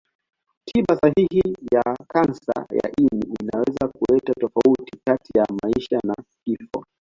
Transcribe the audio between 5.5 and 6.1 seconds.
maisha